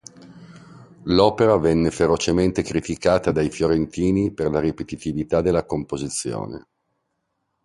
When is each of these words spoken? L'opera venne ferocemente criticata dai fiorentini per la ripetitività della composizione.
L'opera 1.03 1.57
venne 1.57 1.91
ferocemente 1.91 2.63
criticata 2.63 3.31
dai 3.31 3.51
fiorentini 3.51 4.31
per 4.33 4.49
la 4.49 4.59
ripetitività 4.59 5.41
della 5.41 5.63
composizione. 5.63 6.67